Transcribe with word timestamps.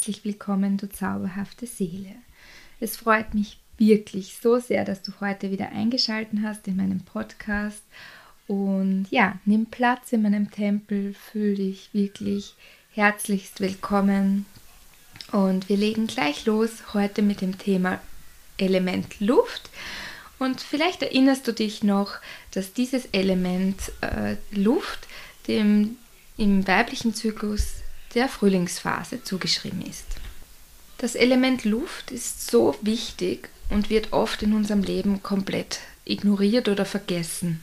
herzlich 0.00 0.24
willkommen, 0.24 0.78
du 0.78 0.88
zauberhafte 0.88 1.66
Seele. 1.66 2.14
Es 2.80 2.96
freut 2.96 3.34
mich 3.34 3.58
wirklich 3.76 4.38
so 4.42 4.58
sehr, 4.58 4.86
dass 4.86 5.02
du 5.02 5.12
heute 5.20 5.50
wieder 5.50 5.72
eingeschaltet 5.72 6.38
hast 6.42 6.66
in 6.66 6.76
meinem 6.76 7.00
Podcast. 7.00 7.82
Und 8.46 9.08
ja, 9.10 9.38
nimm 9.44 9.66
Platz 9.66 10.14
in 10.14 10.22
meinem 10.22 10.50
Tempel, 10.50 11.12
fühl 11.12 11.54
dich 11.54 11.90
wirklich 11.92 12.54
herzlichst 12.92 13.60
willkommen. 13.60 14.46
Und 15.32 15.68
wir 15.68 15.76
legen 15.76 16.06
gleich 16.06 16.46
los 16.46 16.94
heute 16.94 17.20
mit 17.20 17.42
dem 17.42 17.58
Thema 17.58 18.00
Element 18.56 19.20
Luft. 19.20 19.68
Und 20.38 20.62
vielleicht 20.62 21.02
erinnerst 21.02 21.46
du 21.46 21.52
dich 21.52 21.82
noch, 21.82 22.14
dass 22.52 22.72
dieses 22.72 23.04
Element 23.12 23.92
äh, 24.00 24.36
Luft 24.50 25.06
dem 25.46 25.98
im 26.38 26.66
weiblichen 26.66 27.14
Zyklus 27.14 27.79
der 28.14 28.28
Frühlingsphase 28.28 29.22
zugeschrieben 29.22 29.82
ist. 29.82 30.06
Das 30.98 31.14
Element 31.14 31.64
Luft 31.64 32.10
ist 32.10 32.50
so 32.50 32.76
wichtig 32.82 33.48
und 33.70 33.88
wird 33.88 34.12
oft 34.12 34.42
in 34.42 34.52
unserem 34.52 34.82
Leben 34.82 35.22
komplett 35.22 35.78
ignoriert 36.04 36.68
oder 36.68 36.84
vergessen. 36.84 37.62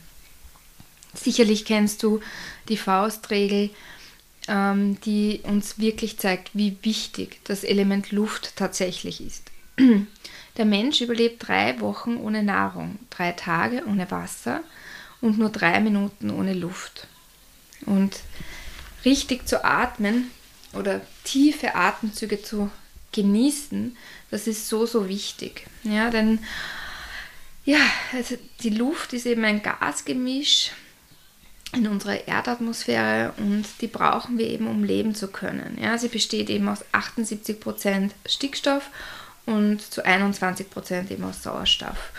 Sicherlich 1.14 1.64
kennst 1.64 2.02
du 2.02 2.20
die 2.68 2.76
Faustregel, 2.76 3.70
ähm, 4.48 5.00
die 5.02 5.40
uns 5.44 5.78
wirklich 5.78 6.18
zeigt, 6.18 6.50
wie 6.54 6.76
wichtig 6.82 7.40
das 7.44 7.64
Element 7.64 8.10
Luft 8.10 8.56
tatsächlich 8.56 9.20
ist. 9.20 9.50
Der 10.56 10.64
Mensch 10.64 11.00
überlebt 11.00 11.46
drei 11.46 11.80
Wochen 11.80 12.16
ohne 12.16 12.42
Nahrung, 12.42 12.98
drei 13.10 13.32
Tage 13.32 13.84
ohne 13.86 14.10
Wasser 14.10 14.62
und 15.20 15.38
nur 15.38 15.50
drei 15.50 15.78
Minuten 15.80 16.30
ohne 16.30 16.54
Luft. 16.54 17.06
Und 17.86 18.18
richtig 19.04 19.46
zu 19.46 19.64
atmen 19.64 20.30
oder 20.72 21.00
tiefe 21.24 21.74
Atemzüge 21.74 22.42
zu 22.42 22.70
genießen, 23.12 23.96
das 24.30 24.46
ist 24.46 24.68
so, 24.68 24.86
so 24.86 25.08
wichtig. 25.08 25.66
Ja, 25.82 26.10
denn 26.10 26.40
ja, 27.64 27.80
also 28.12 28.36
die 28.62 28.70
Luft 28.70 29.12
ist 29.12 29.26
eben 29.26 29.44
ein 29.44 29.62
Gasgemisch 29.62 30.72
in 31.74 31.86
unserer 31.86 32.26
Erdatmosphäre 32.26 33.34
und 33.36 33.66
die 33.80 33.88
brauchen 33.88 34.38
wir 34.38 34.46
eben, 34.46 34.66
um 34.66 34.84
leben 34.84 35.14
zu 35.14 35.28
können. 35.28 35.78
Ja, 35.80 35.98
sie 35.98 36.08
besteht 36.08 36.48
eben 36.48 36.68
aus 36.68 36.84
78% 36.92 38.10
Stickstoff 38.26 38.90
und 39.44 39.82
zu 39.82 40.04
21% 40.04 41.10
eben 41.10 41.24
aus 41.24 41.42
Sauerstoff. 41.42 42.12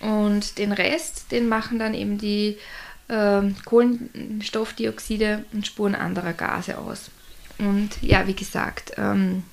Und 0.00 0.58
den 0.58 0.72
Rest, 0.72 1.30
den 1.30 1.48
machen 1.48 1.78
dann 1.78 1.94
eben 1.94 2.18
die 2.18 2.58
äh, 3.06 3.42
Kohlenstoffdioxide 3.64 5.44
und 5.52 5.66
Spuren 5.66 5.94
anderer 5.94 6.32
Gase 6.32 6.78
aus. 6.78 7.10
Und 7.62 7.90
ja, 8.02 8.26
wie 8.26 8.34
gesagt, 8.34 8.92
ähm, 8.96 9.44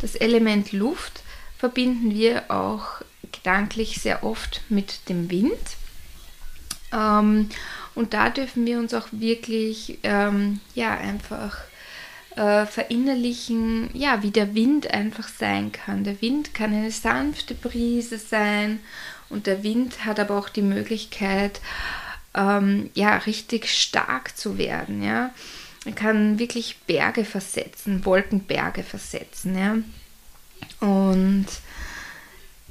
das 0.00 0.14
Element 0.14 0.72
Luft 0.72 1.22
verbinden 1.58 2.14
wir 2.14 2.50
auch 2.50 3.02
gedanklich 3.30 4.00
sehr 4.00 4.24
oft 4.24 4.62
mit 4.70 5.08
dem 5.10 5.30
Wind. 5.30 5.76
Ähm, 6.92 7.50
und 7.94 8.14
da 8.14 8.30
dürfen 8.30 8.64
wir 8.64 8.78
uns 8.78 8.94
auch 8.94 9.08
wirklich 9.10 9.98
ähm, 10.02 10.60
ja, 10.74 10.96
einfach 10.96 11.58
äh, 12.36 12.64
verinnerlichen, 12.64 13.90
ja, 13.92 14.22
wie 14.22 14.30
der 14.30 14.54
Wind 14.54 14.90
einfach 14.90 15.28
sein 15.28 15.72
kann. 15.72 16.04
Der 16.04 16.22
Wind 16.22 16.54
kann 16.54 16.72
eine 16.72 16.90
sanfte 16.90 17.54
Brise 17.54 18.16
sein 18.16 18.80
und 19.28 19.46
der 19.46 19.62
Wind 19.62 20.06
hat 20.06 20.18
aber 20.18 20.38
auch 20.38 20.48
die 20.48 20.62
Möglichkeit, 20.62 21.60
ähm, 22.34 22.90
ja, 22.94 23.16
richtig 23.18 23.68
stark 23.68 24.38
zu 24.38 24.56
werden, 24.56 25.02
ja. 25.02 25.34
Er 25.84 25.92
kann 25.92 26.38
wirklich 26.38 26.78
Berge 26.86 27.24
versetzen, 27.24 28.04
Wolkenberge 28.04 28.82
versetzen. 28.82 29.56
Ja? 29.58 29.78
Und 30.86 31.46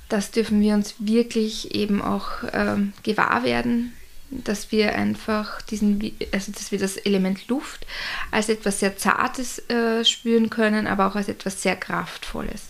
das 0.10 0.32
dürfen 0.32 0.62
wir 0.62 0.74
uns 0.74 0.96
wirklich 1.00 1.74
eben 1.74 2.02
auch 2.02 2.30
ähm, 2.54 2.94
gewahr 3.04 3.44
werden, 3.44 3.94
dass 4.32 4.72
wir 4.72 4.96
einfach 4.96 5.62
diesen, 5.64 6.16
also 6.32 6.52
dass 6.52 6.72
wir 6.72 6.80
das 6.80 6.98
Element 6.98 7.48
Luft 7.48 7.88
als 8.32 8.50
etwas 8.50 8.80
sehr 8.80 8.98
Zartes 8.98 9.60
äh, 9.70 10.06
spüren 10.06 10.50
können, 10.50 10.88
aber 10.88 11.08
auch 11.08 11.16
als 11.16 11.30
etwas 11.30 11.62
sehr 11.62 11.76
Kraftvolles. 11.76 12.70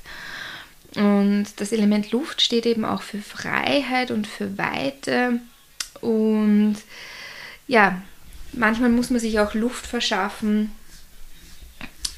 Und 0.96 1.48
das 1.58 1.72
Element 1.72 2.12
Luft 2.12 2.42
steht 2.42 2.66
eben 2.66 2.86
auch 2.86 3.02
für 3.02 3.20
Freiheit 3.20 4.10
und 4.12 4.26
für 4.26 4.58
Weite. 4.58 5.40
Und 6.02 6.78
ja, 7.68 8.02
manchmal 8.54 8.90
muss 8.90 9.10
man 9.10 9.20
sich 9.20 9.40
auch 9.40 9.54
Luft 9.54 9.86
verschaffen. 9.86 10.72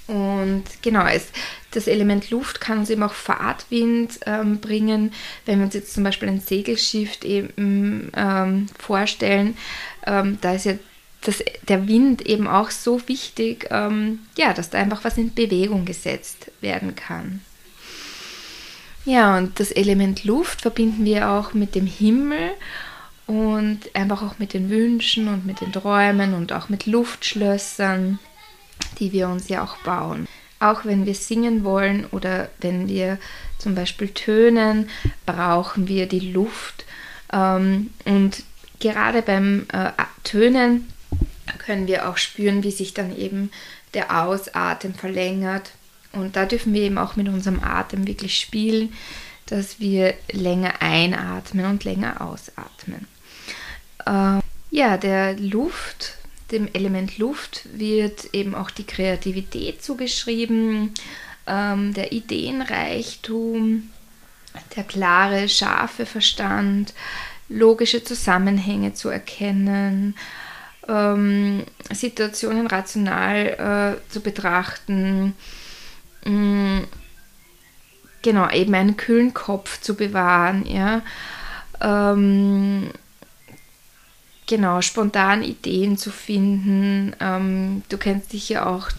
Und 0.07 0.63
genau, 0.81 1.05
es, 1.05 1.27
das 1.71 1.87
Element 1.87 2.29
Luft 2.31 2.59
kann 2.59 2.79
uns 2.79 2.89
eben 2.89 3.03
auch 3.03 3.13
Fahrtwind 3.13 4.19
ähm, 4.25 4.59
bringen. 4.59 5.13
Wenn 5.45 5.59
wir 5.59 5.65
uns 5.65 5.73
jetzt 5.73 5.93
zum 5.93 6.03
Beispiel 6.03 6.27
ein 6.27 6.41
Segelschiff 6.41 7.23
eben 7.23 8.11
ähm, 8.15 8.67
vorstellen, 8.77 9.57
ähm, 10.05 10.37
da 10.41 10.53
ist 10.53 10.65
ja 10.65 10.73
das, 11.21 11.43
der 11.67 11.87
Wind 11.87 12.23
eben 12.23 12.47
auch 12.47 12.71
so 12.71 13.07
wichtig, 13.07 13.67
ähm, 13.69 14.19
ja, 14.37 14.53
dass 14.53 14.69
da 14.69 14.79
einfach 14.79 15.03
was 15.03 15.17
in 15.17 15.33
Bewegung 15.33 15.85
gesetzt 15.85 16.51
werden 16.61 16.95
kann. 16.95 17.41
Ja, 19.05 19.37
und 19.37 19.59
das 19.59 19.71
Element 19.71 20.25
Luft 20.25 20.61
verbinden 20.61 21.05
wir 21.05 21.29
auch 21.29 21.53
mit 21.53 21.73
dem 21.73 21.87
Himmel 21.87 22.51
und 23.27 23.79
einfach 23.93 24.21
auch 24.23 24.39
mit 24.39 24.53
den 24.53 24.69
Wünschen 24.69 25.27
und 25.27 25.45
mit 25.45 25.61
den 25.61 25.71
Träumen 25.71 26.33
und 26.33 26.51
auch 26.53 26.69
mit 26.69 26.85
Luftschlössern, 26.85 28.19
die 28.99 29.11
wir 29.11 29.29
uns 29.29 29.47
ja 29.49 29.63
auch 29.63 29.77
bauen. 29.77 30.27
Auch 30.59 30.85
wenn 30.85 31.05
wir 31.05 31.15
singen 31.15 31.63
wollen 31.63 32.05
oder 32.11 32.49
wenn 32.59 32.87
wir 32.87 33.17
zum 33.57 33.75
Beispiel 33.75 34.09
tönen, 34.09 34.89
brauchen 35.25 35.87
wir 35.87 36.07
die 36.07 36.31
Luft. 36.31 36.85
Ähm, 37.31 37.91
und 38.05 38.43
gerade 38.79 39.21
beim 39.21 39.65
äh, 39.71 39.91
Tönen 40.23 40.91
können 41.57 41.87
wir 41.87 42.09
auch 42.09 42.17
spüren, 42.17 42.63
wie 42.63 42.71
sich 42.71 42.93
dann 42.93 43.15
eben 43.17 43.51
der 43.93 44.23
Ausatem 44.23 44.93
verlängert. 44.93 45.71
Und 46.13 46.35
da 46.35 46.45
dürfen 46.45 46.73
wir 46.73 46.81
eben 46.81 46.97
auch 46.97 47.15
mit 47.15 47.27
unserem 47.27 47.63
Atem 47.63 48.05
wirklich 48.05 48.37
spielen, 48.37 48.93
dass 49.51 49.81
wir 49.81 50.13
länger 50.31 50.81
einatmen 50.81 51.65
und 51.65 51.83
länger 51.83 52.21
ausatmen. 52.21 53.05
Äh, 54.05 54.39
ja, 54.71 54.95
der 54.95 55.37
Luft, 55.37 56.15
dem 56.51 56.69
Element 56.71 57.17
Luft 57.17 57.63
wird 57.73 58.33
eben 58.33 58.55
auch 58.55 58.71
die 58.71 58.85
Kreativität 58.85 59.83
zugeschrieben, 59.83 60.93
ähm, 61.47 61.93
der 61.93 62.13
Ideenreichtum, 62.13 63.89
der 64.77 64.85
klare, 64.85 65.49
scharfe 65.49 66.05
Verstand, 66.05 66.93
logische 67.49 68.05
Zusammenhänge 68.05 68.93
zu 68.93 69.09
erkennen, 69.09 70.15
ähm, 70.87 71.65
Situationen 71.91 72.67
rational 72.67 73.99
äh, 74.07 74.11
zu 74.11 74.21
betrachten, 74.21 75.35
mh, 76.23 76.31
mm, 76.31 76.87
genau, 78.21 78.49
eben 78.49 78.73
einen 78.73 78.97
kühlen 78.97 79.33
Kopf 79.33 79.81
zu 79.81 79.95
bewahren, 79.95 80.65
ja. 80.65 81.01
Ähm, 81.81 82.89
genau, 84.47 84.81
spontan 84.81 85.43
Ideen 85.43 85.97
zu 85.97 86.11
finden. 86.11 87.15
Ähm, 87.19 87.83
du 87.89 87.97
kennst 87.97 88.31
sicher 88.31 88.67
auch 88.67 88.89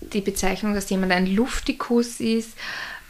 die 0.00 0.20
Bezeichnung, 0.20 0.74
dass 0.74 0.90
jemand 0.90 1.12
ein 1.12 1.26
Luftikus 1.26 2.20
ist. 2.20 2.56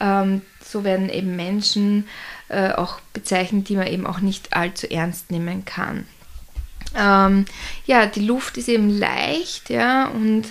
Ähm, 0.00 0.42
so 0.64 0.84
werden 0.84 1.08
eben 1.08 1.36
Menschen 1.36 2.06
äh, 2.48 2.72
auch 2.72 3.00
bezeichnet, 3.12 3.68
die 3.68 3.76
man 3.76 3.86
eben 3.86 4.06
auch 4.06 4.20
nicht 4.20 4.54
allzu 4.54 4.90
ernst 4.90 5.30
nehmen 5.30 5.64
kann. 5.64 6.06
Ähm, 6.96 7.46
ja, 7.86 8.06
die 8.06 8.24
Luft 8.24 8.58
ist 8.58 8.68
eben 8.68 8.90
leicht, 8.90 9.70
ja, 9.70 10.08
und 10.08 10.44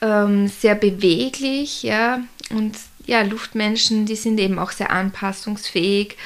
ähm, 0.00 0.48
sehr 0.48 0.74
beweglich, 0.74 1.82
ja, 1.82 2.20
und 2.50 2.76
ja, 3.06 3.22
Luftmenschen, 3.22 4.06
die 4.06 4.16
sind 4.16 4.38
eben 4.38 4.58
auch 4.58 4.70
sehr 4.70 4.90
anpassungsfähig 4.90 6.16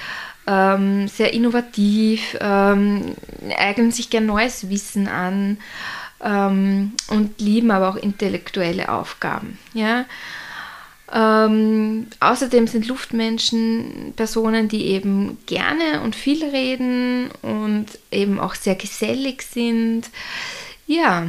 ähm, 0.46 1.08
sehr 1.08 1.32
innovativ, 1.32 2.36
ähm, 2.40 3.16
eignen 3.56 3.90
sich 3.90 4.10
gern 4.10 4.26
neues 4.26 4.70
Wissen 4.70 5.08
an 5.08 5.58
ähm, 6.22 6.92
und 7.08 7.40
lieben 7.40 7.70
aber 7.70 7.88
auch 7.88 7.96
intellektuelle 7.96 8.88
Aufgaben. 8.88 9.58
Ja? 9.74 10.04
Ähm, 11.12 12.08
außerdem 12.20 12.66
sind 12.66 12.86
Luftmenschen 12.88 14.12
Personen, 14.16 14.68
die 14.68 14.86
eben 14.86 15.38
gerne 15.46 16.02
und 16.02 16.16
viel 16.16 16.44
reden 16.44 17.30
und 17.42 17.86
eben 18.10 18.40
auch 18.40 18.54
sehr 18.54 18.74
gesellig 18.74 19.42
sind. 19.42 20.10
Ja, 20.86 21.26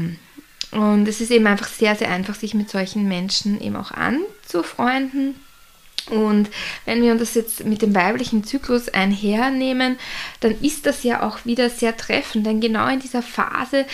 und 0.72 1.08
es 1.08 1.22
ist 1.22 1.32
eben 1.32 1.48
einfach 1.48 1.68
sehr, 1.68 1.96
sehr 1.96 2.10
einfach, 2.10 2.36
sich 2.36 2.54
mit 2.54 2.70
solchen 2.70 3.08
Menschen 3.08 3.62
eben 3.62 3.76
auch 3.76 3.92
zu 4.48 4.64
Freunden. 4.64 5.36
Und 6.10 6.50
wenn 6.86 7.02
wir 7.02 7.12
uns 7.12 7.20
das 7.20 7.34
jetzt 7.34 7.66
mit 7.66 7.82
dem 7.82 7.94
weiblichen 7.94 8.46
Zyklus 8.46 8.88
einhernehmen, 8.88 9.98
dann 10.40 10.56
ist 10.62 10.86
das 10.86 11.04
ja 11.04 11.28
auch 11.28 11.44
wieder 11.44 11.70
sehr 11.70 11.98
treffend, 11.98 12.46
denn 12.46 12.62
genau 12.62 12.88
in 12.88 13.02
dieser 13.02 13.22
Phase 13.22 13.86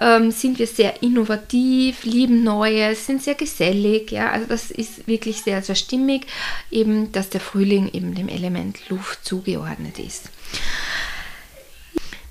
ähm, 0.00 0.32
sind 0.32 0.58
wir 0.58 0.66
sehr 0.66 1.00
innovativ, 1.02 2.02
lieben 2.02 2.42
Neues, 2.42 3.06
sind 3.06 3.22
sehr 3.22 3.36
gesellig, 3.36 4.10
ja, 4.10 4.30
also 4.30 4.46
das 4.48 4.72
ist 4.72 5.06
wirklich 5.06 5.42
sehr, 5.42 5.62
sehr 5.62 5.76
stimmig, 5.76 6.26
eben, 6.72 7.12
dass 7.12 7.30
der 7.30 7.40
Frühling 7.40 7.88
eben 7.92 8.16
dem 8.16 8.28
Element 8.28 8.88
Luft 8.88 9.24
zugeordnet 9.24 10.00
ist. 10.00 10.30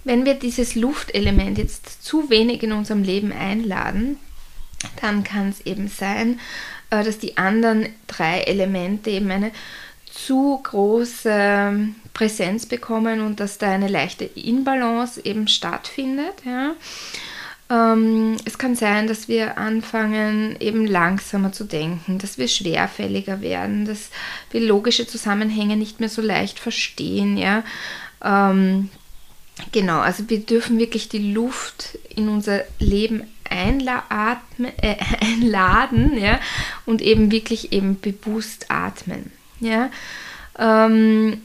Wenn 0.03 0.25
wir 0.25 0.33
dieses 0.33 0.75
Luftelement 0.75 1.57
jetzt 1.57 2.03
zu 2.03 2.29
wenig 2.29 2.63
in 2.63 2.73
unserem 2.73 3.03
Leben 3.03 3.31
einladen, 3.31 4.17
dann 5.01 5.23
kann 5.23 5.49
es 5.49 5.61
eben 5.65 5.87
sein, 5.87 6.39
dass 6.89 7.19
die 7.19 7.37
anderen 7.37 7.89
drei 8.07 8.41
Elemente 8.41 9.11
eben 9.11 9.29
eine 9.31 9.51
zu 10.11 10.59
große 10.63 11.89
Präsenz 12.13 12.65
bekommen 12.65 13.21
und 13.21 13.39
dass 13.39 13.57
da 13.57 13.71
eine 13.71 13.87
leichte 13.87 14.25
Inbalance 14.25 15.23
eben 15.23 15.47
stattfindet. 15.47 16.33
Ja. 16.45 16.75
Ähm, 17.69 18.37
es 18.45 18.57
kann 18.57 18.75
sein, 18.75 19.07
dass 19.07 19.27
wir 19.27 19.57
anfangen, 19.57 20.55
eben 20.59 20.87
langsamer 20.87 21.51
zu 21.51 21.63
denken, 21.63 22.17
dass 22.17 22.37
wir 22.37 22.47
schwerfälliger 22.47 23.41
werden, 23.41 23.85
dass 23.85 24.09
wir 24.51 24.61
logische 24.61 25.05
Zusammenhänge 25.05 25.77
nicht 25.77 25.99
mehr 25.99 26.09
so 26.09 26.21
leicht 26.21 26.59
verstehen. 26.59 27.37
Ja. 27.37 27.63
Ähm, 28.23 28.89
genau, 29.71 29.99
also 29.99 30.27
wir 30.29 30.39
dürfen 30.39 30.79
wirklich 30.79 31.09
die 31.09 31.31
Luft 31.31 31.99
in 32.09 32.27
unser 32.27 32.63
Leben 32.79 33.23
einladen, 33.49 34.67
äh, 34.81 34.95
einladen 35.21 36.17
ja, 36.17 36.39
und 36.85 37.01
eben 37.01 37.31
wirklich 37.31 37.71
eben 37.71 37.99
bewusst 37.99 38.67
atmen. 38.69 39.31
Ja. 39.59 39.89
Ähm, 40.57 41.41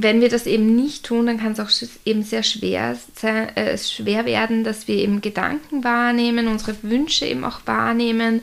wenn 0.00 0.20
wir 0.20 0.28
das 0.28 0.46
eben 0.46 0.76
nicht 0.76 1.04
tun, 1.04 1.26
dann 1.26 1.40
kann 1.40 1.52
es 1.52 1.60
auch 1.60 1.70
eben 2.04 2.22
sehr 2.22 2.44
schwer, 2.44 2.96
sein, 3.16 3.54
äh, 3.56 3.76
schwer 3.76 4.26
werden, 4.26 4.62
dass 4.62 4.86
wir 4.86 4.94
eben 4.94 5.20
Gedanken 5.20 5.82
wahrnehmen, 5.82 6.46
unsere 6.46 6.76
Wünsche 6.82 7.26
eben 7.26 7.44
auch 7.44 7.60
wahrnehmen 7.66 8.42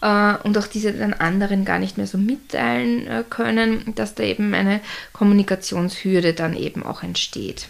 äh, 0.00 0.34
und 0.42 0.56
auch 0.56 0.66
diese 0.66 0.92
dann 0.92 1.12
anderen 1.12 1.66
gar 1.66 1.78
nicht 1.78 1.98
mehr 1.98 2.06
so 2.06 2.16
mitteilen 2.16 3.06
äh, 3.06 3.24
können, 3.28 3.94
dass 3.96 4.14
da 4.14 4.22
eben 4.22 4.54
eine 4.54 4.80
Kommunikationshürde 5.12 6.32
dann 6.32 6.56
eben 6.56 6.82
auch 6.82 7.02
entsteht. 7.02 7.68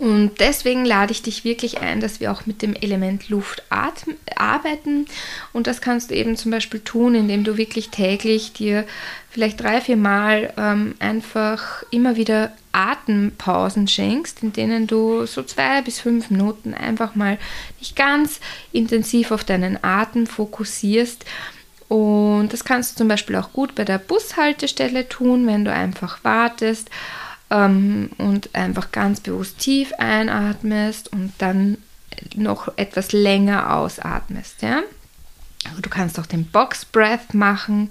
Und 0.00 0.40
deswegen 0.40 0.86
lade 0.86 1.12
ich 1.12 1.20
dich 1.20 1.44
wirklich 1.44 1.82
ein, 1.82 2.00
dass 2.00 2.20
wir 2.20 2.32
auch 2.32 2.46
mit 2.46 2.62
dem 2.62 2.74
Element 2.74 3.28
Luft 3.28 3.62
arbeiten. 3.68 5.04
Und 5.52 5.66
das 5.66 5.82
kannst 5.82 6.10
du 6.10 6.14
eben 6.14 6.38
zum 6.38 6.50
Beispiel 6.50 6.80
tun, 6.80 7.14
indem 7.14 7.44
du 7.44 7.58
wirklich 7.58 7.90
täglich 7.90 8.54
dir 8.54 8.86
vielleicht 9.28 9.60
drei, 9.60 9.82
vier 9.82 9.98
Mal 9.98 10.54
ähm, 10.56 10.94
einfach 11.00 11.82
immer 11.90 12.16
wieder 12.16 12.50
Atempausen 12.72 13.88
schenkst, 13.88 14.42
in 14.42 14.54
denen 14.54 14.86
du 14.86 15.26
so 15.26 15.42
zwei 15.42 15.82
bis 15.82 16.00
fünf 16.00 16.30
Minuten 16.30 16.72
einfach 16.72 17.14
mal 17.14 17.36
dich 17.78 17.94
ganz 17.94 18.40
intensiv 18.72 19.32
auf 19.32 19.44
deinen 19.44 19.84
Atem 19.84 20.26
fokussierst. 20.26 21.26
Und 21.88 22.54
das 22.54 22.64
kannst 22.64 22.92
du 22.92 22.96
zum 22.96 23.08
Beispiel 23.08 23.36
auch 23.36 23.52
gut 23.52 23.74
bei 23.74 23.84
der 23.84 23.98
Bushaltestelle 23.98 25.10
tun, 25.10 25.46
wenn 25.46 25.66
du 25.66 25.74
einfach 25.74 26.24
wartest 26.24 26.88
ähm, 27.50 28.10
und 28.18 28.54
einfach 28.54 28.92
ganz 28.92 29.20
bewusst 29.20 29.58
tief 29.58 29.92
einatmest 29.98 31.12
und 31.12 31.32
dann 31.38 31.78
noch 32.34 32.72
etwas 32.76 33.12
länger 33.12 33.74
ausatmest. 33.76 34.62
Ja? 34.62 34.82
Du 35.80 35.90
kannst 35.90 36.18
auch 36.18 36.26
den 36.26 36.46
Box 36.46 36.84
Breath 36.84 37.34
machen. 37.34 37.90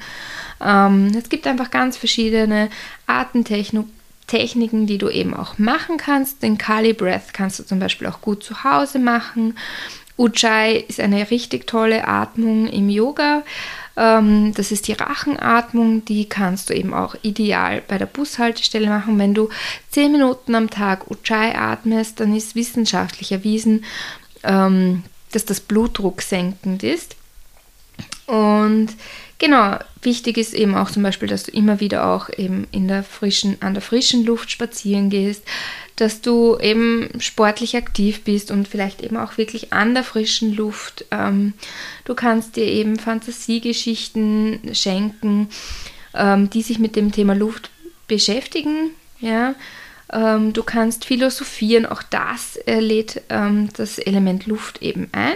Ähm, 0.62 1.12
es 1.18 1.30
gibt 1.30 1.48
einfach 1.48 1.72
ganz 1.72 1.98
verschiedene 1.98 2.70
Atemtechniken, 3.08 4.88
die 4.88 4.98
du 4.98 5.10
eben 5.10 5.34
auch 5.34 5.58
machen 5.58 5.98
kannst. 5.98 6.44
Den 6.44 6.58
Kali 6.58 6.94
Breath 6.94 7.34
kannst 7.34 7.60
du 7.60 7.64
zum 7.64 7.80
Beispiel 7.80 8.08
auch 8.08 8.22
gut 8.22 8.44
zu 8.44 8.64
Hause 8.64 9.00
machen. 9.00 9.58
Ujjayi 10.18 10.84
ist 10.88 11.00
eine 11.00 11.32
richtig 11.32 11.66
tolle 11.66 12.08
Atmung 12.08 12.68
im 12.68 12.90
Yoga. 12.90 13.44
Ähm, 14.00 14.54
das 14.54 14.72
ist 14.72 14.88
die 14.88 14.94
Rachenatmung, 14.94 16.06
die 16.06 16.30
kannst 16.30 16.70
du 16.70 16.74
eben 16.74 16.94
auch 16.94 17.16
ideal 17.22 17.84
bei 17.86 17.98
der 17.98 18.06
Bushaltestelle 18.06 18.88
machen. 18.88 19.20
Wenn 19.20 19.34
du 19.34 19.50
10 19.92 20.14
Minuten 20.14 20.56
am 20.56 20.70
Tag 20.70 21.12
Ujjayi 21.12 21.54
atmest, 21.54 22.22
dann 22.22 22.34
ist 22.34 22.56
wissenschaftlich 22.56 23.34
erwiesen, 23.34 23.84
ähm, 24.44 25.04
dass 25.34 25.44
das 25.44 25.60
Blutdruck 25.60 26.22
senkend 26.22 26.82
ist. 26.82 27.18
Und 28.30 28.90
genau, 29.40 29.80
wichtig 30.04 30.38
ist 30.38 30.54
eben 30.54 30.76
auch 30.76 30.92
zum 30.92 31.02
Beispiel, 31.02 31.28
dass 31.28 31.44
du 31.44 31.52
immer 31.52 31.80
wieder 31.80 32.06
auch 32.06 32.30
eben 32.38 32.68
in 32.72 32.88
der 32.88 33.02
frischen, 33.02 33.58
an 33.62 33.74
der 33.74 33.82
frischen 33.82 34.24
Luft 34.24 34.52
spazieren 34.52 35.10
gehst, 35.10 35.44
dass 35.96 36.22
du 36.22 36.56
eben 36.60 37.10
sportlich 37.20 37.76
aktiv 37.76 38.24
bist 38.24 38.52
und 38.52 38.68
vielleicht 38.68 39.02
eben 39.02 39.18
auch 39.18 39.40
wirklich 39.40 39.74
an 39.74 39.96
der 39.96 40.04
frischen 40.04 40.56
Luft. 40.56 41.06
Ähm, 41.10 41.54
du 42.06 42.14
kannst 42.14 42.56
dir 42.56 42.66
eben 42.66 43.00
Fantasiegeschichten 43.00 44.60
schenken, 44.74 45.50
ähm, 46.14 46.52
die 46.52 46.62
sich 46.62 46.78
mit 46.78 46.96
dem 46.96 47.12
Thema 47.12 47.34
Luft 47.34 47.72
beschäftigen. 48.08 48.92
Ja? 49.22 49.56
Ähm, 50.14 50.54
du 50.54 50.62
kannst 50.62 51.04
philosophieren, 51.04 51.88
auch 51.88 52.04
das 52.04 52.60
lädt 52.68 53.24
ähm, 53.30 53.70
das 53.76 53.98
Element 53.98 54.46
Luft 54.46 54.84
eben 54.84 55.10
ein. 55.14 55.36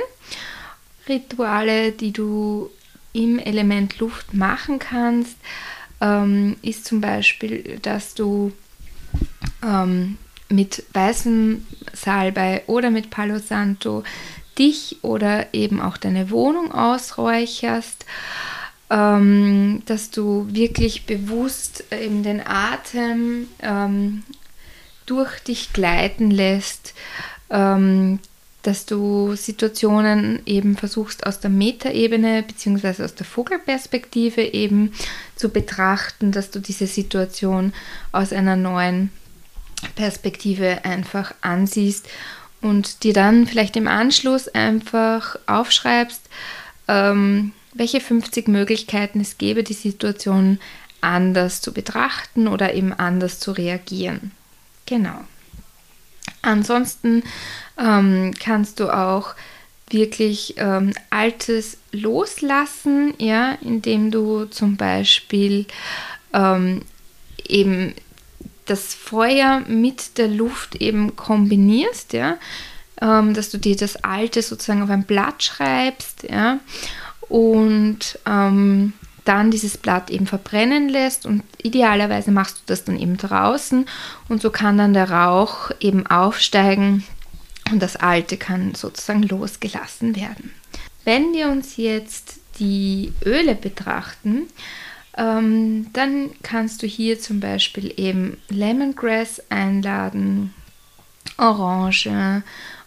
Rituale, 1.07 1.91
die 1.91 2.11
du 2.11 2.69
im 3.13 3.39
Element 3.39 3.99
Luft 3.99 4.33
machen 4.33 4.79
kannst, 4.79 5.37
ähm, 6.01 6.57
ist 6.61 6.85
zum 6.85 6.99
Beispiel, 6.99 7.79
dass 7.81 8.13
du 8.15 8.51
ähm, 9.63 10.17
mit 10.49 10.83
weißem 10.93 11.65
Salbei 11.93 12.63
oder 12.67 12.89
mit 12.91 13.09
Palo 13.09 13.39
Santo 13.39 14.03
dich 14.57 14.97
oder 15.03 15.53
eben 15.53 15.81
auch 15.81 15.97
deine 15.97 16.29
Wohnung 16.29 16.71
ausräucherst, 16.71 18.05
ähm, 18.89 19.81
dass 19.85 20.11
du 20.11 20.47
wirklich 20.51 21.05
bewusst 21.05 21.85
eben 21.91 22.23
den 22.23 22.45
Atem 22.45 23.47
ähm, 23.61 24.23
durch 25.05 25.39
dich 25.39 25.73
gleiten 25.73 26.29
lässt, 26.29 26.93
ähm, 27.49 28.19
dass 28.63 28.85
du 28.85 29.35
Situationen 29.35 30.41
eben 30.45 30.77
versuchst 30.77 31.25
aus 31.25 31.39
der 31.39 31.49
Metaebene 31.49 32.43
bzw. 32.43 33.03
aus 33.03 33.13
der 33.13 33.25
Vogelperspektive 33.25 34.41
eben 34.41 34.93
zu 35.35 35.49
betrachten, 35.49 36.31
dass 36.31 36.49
du 36.49 36.59
diese 36.59 36.87
Situation 36.87 37.73
aus 38.11 38.33
einer 38.33 38.55
neuen 38.55 39.11
Perspektive 39.95 40.85
einfach 40.85 41.33
ansiehst 41.41 42.07
und 42.61 43.03
dir 43.03 43.13
dann 43.13 43.45
vielleicht 43.45 43.75
im 43.75 43.89
Anschluss 43.89 44.47
einfach 44.47 45.37
aufschreibst, 45.45 46.21
ähm, 46.87 47.51
welche 47.73 47.99
50 47.99 48.47
Möglichkeiten 48.47 49.19
es 49.19 49.37
gäbe, 49.37 49.63
die 49.63 49.73
Situation 49.73 50.59
anders 51.01 51.59
zu 51.59 51.73
betrachten 51.73 52.47
oder 52.47 52.73
eben 52.73 52.93
anders 52.93 53.39
zu 53.39 53.51
reagieren. 53.51 54.31
Genau. 54.85 55.19
Ansonsten 56.43 57.23
ähm, 57.79 58.33
kannst 58.39 58.79
du 58.79 58.93
auch 58.93 59.33
wirklich 59.89 60.55
ähm, 60.57 60.93
Altes 61.09 61.77
loslassen, 61.91 63.13
ja, 63.17 63.57
indem 63.61 64.11
du 64.11 64.45
zum 64.45 64.75
Beispiel 64.77 65.65
ähm, 66.33 66.81
eben 67.47 67.93
das 68.65 68.93
Feuer 68.93 69.61
mit 69.67 70.17
der 70.17 70.27
Luft 70.27 70.75
eben 70.75 71.15
kombinierst, 71.15 72.13
ja, 72.13 72.37
ähm, 73.01 73.33
dass 73.33 73.49
du 73.49 73.57
dir 73.57 73.75
das 73.75 74.03
Alte 74.03 74.41
sozusagen 74.41 74.83
auf 74.83 74.89
ein 74.89 75.03
Blatt 75.05 75.43
schreibst, 75.43 76.23
ja, 76.23 76.59
und 77.29 78.19
ähm, 78.25 78.93
dann 79.25 79.51
dieses 79.51 79.77
Blatt 79.77 80.09
eben 80.09 80.27
verbrennen 80.27 80.89
lässt 80.89 81.25
und 81.25 81.43
idealerweise 81.61 82.31
machst 82.31 82.57
du 82.57 82.61
das 82.67 82.83
dann 82.83 82.99
eben 82.99 83.17
draußen 83.17 83.85
und 84.29 84.41
so 84.41 84.49
kann 84.49 84.77
dann 84.77 84.93
der 84.93 85.09
Rauch 85.09 85.71
eben 85.79 86.05
aufsteigen 86.07 87.03
und 87.71 87.81
das 87.81 87.95
Alte 87.95 88.37
kann 88.37 88.75
sozusagen 88.75 89.23
losgelassen 89.23 90.15
werden. 90.15 90.51
Wenn 91.05 91.33
wir 91.33 91.49
uns 91.49 91.77
jetzt 91.77 92.39
die 92.59 93.13
Öle 93.25 93.55
betrachten, 93.55 94.47
ähm, 95.17 95.87
dann 95.93 96.31
kannst 96.41 96.81
du 96.81 96.87
hier 96.87 97.19
zum 97.19 97.39
Beispiel 97.39 97.93
eben 97.97 98.37
Lemongrass 98.49 99.41
einladen, 99.49 100.53
Orange, 101.37 102.43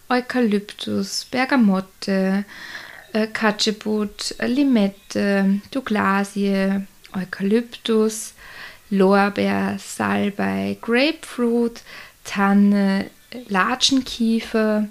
Eukalyptus, 0.09 1.25
Bergamotte, 1.25 2.45
äh, 3.17 3.27
Katschebut, 3.27 4.35
Limette, 4.41 5.59
Douglasie, 5.71 6.81
Eukalyptus, 7.13 8.33
Lorbeer, 8.89 9.77
Salbei, 9.79 10.77
Grapefruit, 10.81 11.81
Tanne, 12.23 13.09
Latschenkiefer, 13.47 14.87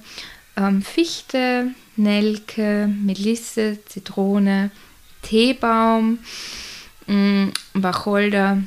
ähm, 0.56 0.83
Fichte, 0.83 1.75
Nelke, 1.97 2.88
Melisse, 2.88 3.78
Zitrone, 3.87 4.71
Teebaum, 5.23 6.18
mm, 7.06 7.49
Wacholder. 7.75 8.62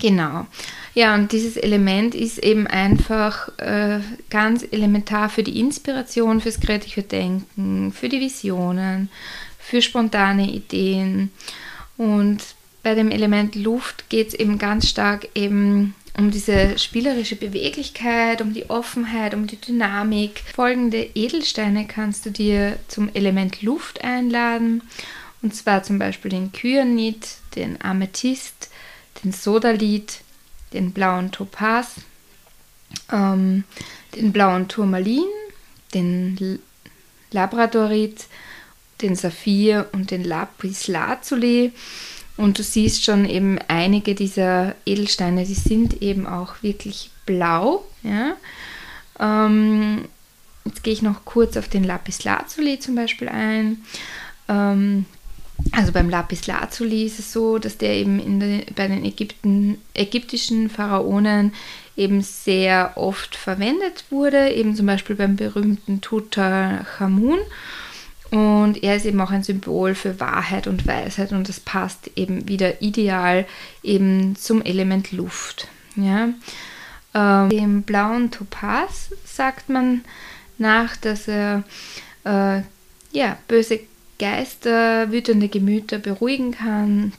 Genau. 0.00 0.46
Ja, 0.94 1.14
und 1.14 1.32
dieses 1.32 1.56
Element 1.56 2.14
ist 2.14 2.38
eben 2.38 2.68
einfach 2.68 3.48
äh, 3.58 3.98
ganz 4.30 4.64
elementar 4.70 5.28
für 5.28 5.42
die 5.42 5.58
Inspiration, 5.58 6.40
fürs 6.40 6.60
kreative 6.60 7.02
Denken, 7.02 7.92
für 7.92 8.08
die 8.08 8.20
Visionen, 8.20 9.08
für 9.58 9.82
spontane 9.82 10.48
Ideen. 10.48 11.30
Und 11.96 12.38
bei 12.84 12.94
dem 12.94 13.10
Element 13.10 13.56
Luft 13.56 14.08
geht 14.08 14.28
es 14.28 14.34
eben 14.34 14.58
ganz 14.58 14.88
stark 14.88 15.28
eben 15.34 15.94
um 16.16 16.30
diese 16.30 16.78
spielerische 16.78 17.34
Beweglichkeit, 17.34 18.40
um 18.40 18.54
die 18.54 18.70
Offenheit, 18.70 19.34
um 19.34 19.48
die 19.48 19.60
Dynamik. 19.60 20.42
Folgende 20.54 21.08
Edelsteine 21.14 21.88
kannst 21.88 22.24
du 22.24 22.30
dir 22.30 22.78
zum 22.86 23.10
Element 23.14 23.62
Luft 23.62 24.04
einladen. 24.04 24.82
Und 25.42 25.56
zwar 25.56 25.82
zum 25.82 25.98
Beispiel 25.98 26.30
den 26.30 26.52
Kyanit, 26.52 27.26
den 27.56 27.82
Amethyst, 27.82 28.70
den 29.24 29.32
Sodalit, 29.32 30.20
den 30.74 30.92
blauen 30.92 31.30
Topaz, 31.30 31.94
ähm, 33.10 33.64
den 34.14 34.32
blauen 34.32 34.68
Turmalin, 34.68 35.24
den 35.94 36.58
Labradorit, 37.30 38.26
den 39.00 39.16
Saphir 39.16 39.88
und 39.92 40.10
den 40.10 40.24
Lapis 40.24 40.88
Lazuli. 40.88 41.72
Und 42.36 42.58
du 42.58 42.62
siehst 42.62 43.04
schon 43.04 43.28
eben 43.28 43.58
einige 43.68 44.14
dieser 44.14 44.74
Edelsteine, 44.84 45.44
die 45.44 45.54
sind 45.54 46.02
eben 46.02 46.26
auch 46.26 46.62
wirklich 46.62 47.10
blau. 47.26 47.84
Ja? 48.02 48.36
Ähm, 49.20 50.06
jetzt 50.64 50.82
gehe 50.82 50.92
ich 50.92 51.02
noch 51.02 51.24
kurz 51.24 51.56
auf 51.56 51.68
den 51.68 51.84
Lapis 51.84 52.24
Lazuli 52.24 52.78
zum 52.80 52.96
Beispiel 52.96 53.28
ein. 53.28 53.84
Ähm, 54.48 55.06
also 55.76 55.92
beim 55.92 56.10
Lapis 56.10 56.46
Lazuli 56.46 57.04
ist 57.04 57.18
es 57.18 57.32
so, 57.32 57.58
dass 57.58 57.78
der 57.78 57.94
eben 57.94 58.40
de, 58.40 58.64
bei 58.74 58.88
den 58.88 59.04
Ägypten, 59.04 59.78
ägyptischen 59.94 60.70
Pharaonen 60.70 61.52
eben 61.96 62.22
sehr 62.22 62.92
oft 62.96 63.36
verwendet 63.36 64.04
wurde, 64.10 64.50
eben 64.50 64.74
zum 64.74 64.86
Beispiel 64.86 65.16
beim 65.16 65.36
berühmten 65.36 66.00
Tutanchamun. 66.00 67.38
Und 68.30 68.82
er 68.82 68.96
ist 68.96 69.06
eben 69.06 69.20
auch 69.20 69.30
ein 69.30 69.44
Symbol 69.44 69.94
für 69.94 70.18
Wahrheit 70.18 70.66
und 70.66 70.86
Weisheit 70.86 71.32
und 71.32 71.48
das 71.48 71.60
passt 71.60 72.10
eben 72.16 72.48
wieder 72.48 72.82
ideal 72.82 73.46
eben 73.82 74.34
zum 74.34 74.62
Element 74.62 75.12
Luft. 75.12 75.68
Ja. 75.94 76.30
Ähm, 77.14 77.48
dem 77.48 77.82
blauen 77.82 78.32
Topaz 78.32 79.10
sagt 79.24 79.68
man 79.68 80.04
nach, 80.58 80.96
dass 80.96 81.28
er 81.28 81.62
äh, 82.24 82.62
ja, 83.12 83.38
böse 83.46 83.80
Geister, 84.18 85.10
wütende 85.10 85.48
Gemüter 85.48 85.98
beruhigen 85.98 86.52
kann 86.52 87.12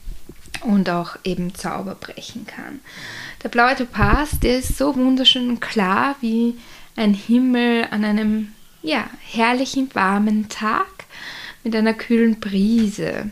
und 0.62 0.90
auch 0.90 1.18
eben 1.24 1.54
Zauber 1.54 1.96
brechen 1.96 2.46
kann. 2.46 2.80
Der 3.44 3.50
blaue 3.50 3.76
Topaz, 3.76 4.40
der 4.40 4.60
ist 4.60 4.78
so 4.78 4.96
wunderschön 4.96 5.50
und 5.50 5.62
klar 5.62 6.16
wie 6.22 6.56
ein 6.96 7.14
Himmel 7.14 7.88
an 7.92 8.04
einem 8.04 8.54
ja, 8.82 9.10
herrlichen, 9.22 9.90
warmen 9.94 10.50
Tag 10.50 10.88
mit 11.64 11.76
einer 11.76 11.94
kühlen 11.94 12.40
Brise. 12.40 13.30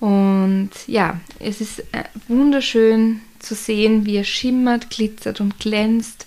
Und 0.00 0.70
ja, 0.86 1.20
es 1.40 1.60
ist 1.60 1.80
äh, 1.92 2.04
wunderschön 2.28 3.20
zu 3.40 3.54
sehen, 3.54 4.06
wie 4.06 4.16
er 4.16 4.24
schimmert, 4.24 4.90
glitzert 4.90 5.40
und 5.40 5.58
glänzt. 5.58 6.26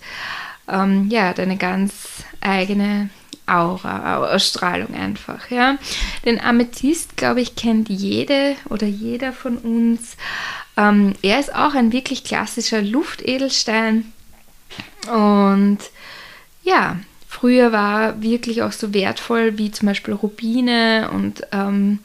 Ähm, 0.68 1.08
ja, 1.10 1.28
hat 1.28 1.40
eine 1.40 1.56
ganz 1.56 2.24
eigene 2.40 3.08
Aura, 3.46 4.34
Ausstrahlung 4.34 4.94
einfach. 4.94 5.50
Ja. 5.50 5.76
Den 6.24 6.40
Amethyst, 6.40 7.16
glaube 7.16 7.40
ich, 7.40 7.56
kennt 7.56 7.88
jede 7.88 8.56
oder 8.68 8.86
jeder 8.86 9.32
von 9.32 9.58
uns. 9.58 10.16
Ähm, 10.76 11.14
er 11.22 11.40
ist 11.40 11.54
auch 11.54 11.74
ein 11.74 11.92
wirklich 11.92 12.24
klassischer 12.24 12.82
Luftedelstein. 12.82 14.12
Und 15.12 15.78
ja, 16.62 16.96
früher 17.28 17.72
war 17.72 18.22
wirklich 18.22 18.62
auch 18.62 18.72
so 18.72 18.94
wertvoll 18.94 19.58
wie 19.58 19.70
zum 19.70 19.86
Beispiel 19.86 20.14
Rubine 20.14 21.10
und 21.12 21.42
ähm, 21.52 21.98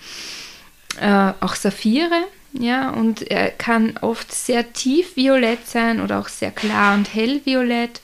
äh, 1.00 1.32
auch 1.40 1.56
Saphire. 1.56 2.24
Ja, 2.54 2.90
und 2.90 3.30
er 3.30 3.52
kann 3.52 3.98
oft 4.02 4.34
sehr 4.34 4.74
tief 4.74 5.16
violett 5.16 5.68
sein 5.68 6.02
oder 6.02 6.20
auch 6.20 6.28
sehr 6.28 6.50
klar 6.50 6.96
und 6.96 7.14
hell 7.14 7.42
violett. 7.44 8.02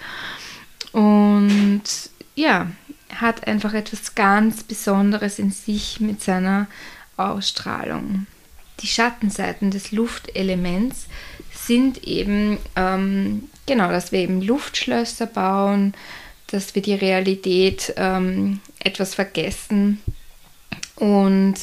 Und 0.92 1.84
ja, 2.36 2.68
hat 3.16 3.48
einfach 3.48 3.74
etwas 3.74 4.16
ganz 4.16 4.64
Besonderes 4.64 5.40
in 5.40 5.52
sich 5.52 6.00
mit 6.00 6.22
seiner 6.22 6.68
Ausstrahlung. 7.18 8.28
Die 8.80 8.88
Schattenseiten 8.88 9.72
des 9.72 9.92
Luftelements 9.92 11.08
sind 11.54 12.04
eben 12.04 12.58
ähm, 12.76 13.50
genau, 13.66 13.90
dass 13.90 14.12
wir 14.12 14.20
eben 14.20 14.42
Luftschlösser 14.42 15.28
bauen, 15.28 15.94
dass 16.48 16.76
wir 16.76 16.82
die 16.82 16.96
Realität 16.96 17.94
ähm, 17.98 18.60
etwas 18.80 19.16
vergessen 19.16 20.02
und 20.96 21.56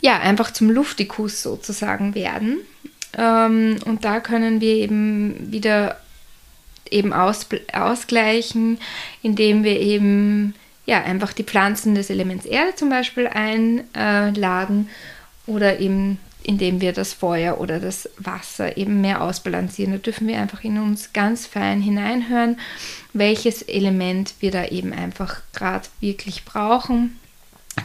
ja, 0.00 0.20
einfach 0.20 0.52
zum 0.52 0.70
Luftikus 0.70 1.42
sozusagen 1.42 2.14
werden. 2.14 2.58
Ähm, 3.16 3.78
und 3.86 4.04
da 4.04 4.20
können 4.20 4.60
wir 4.60 4.74
eben 4.74 5.50
wieder 5.50 5.98
eben 6.94 7.12
aus, 7.12 7.46
ausgleichen, 7.72 8.78
indem 9.22 9.64
wir 9.64 9.80
eben 9.80 10.54
ja, 10.86 11.02
einfach 11.02 11.32
die 11.32 11.44
Pflanzen 11.44 11.94
des 11.94 12.10
Elements 12.10 12.44
Erde 12.46 12.74
zum 12.74 12.90
Beispiel 12.90 13.26
einladen 13.26 14.88
oder 15.46 15.80
eben 15.80 16.18
indem 16.44 16.80
wir 16.80 16.92
das 16.92 17.14
Feuer 17.14 17.58
oder 17.58 17.80
das 17.80 18.08
Wasser 18.18 18.76
eben 18.76 19.00
mehr 19.00 19.22
ausbalancieren. 19.22 19.94
Da 19.94 19.98
dürfen 19.98 20.28
wir 20.28 20.38
einfach 20.38 20.62
in 20.62 20.78
uns 20.78 21.12
ganz 21.12 21.46
fein 21.46 21.80
hineinhören, 21.80 22.58
welches 23.14 23.62
Element 23.62 24.34
wir 24.40 24.50
da 24.50 24.66
eben 24.66 24.92
einfach 24.92 25.40
gerade 25.54 25.88
wirklich 26.00 26.44
brauchen, 26.44 27.18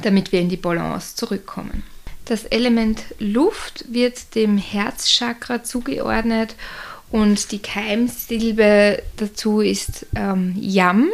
damit 0.02 0.32
wir 0.32 0.42
in 0.42 0.50
die 0.50 0.58
Balance 0.58 1.16
zurückkommen. 1.16 1.84
Das 2.26 2.44
Element 2.44 3.02
Luft 3.18 3.86
wird 3.88 4.36
dem 4.36 4.58
Herzchakra 4.58 5.64
zugeordnet 5.64 6.56
und 7.12 7.52
die 7.52 7.60
Keimsilbe 7.60 9.02
dazu 9.18 9.62
ist 9.62 10.06
ähm, 10.16 10.56
Yam. 10.60 11.10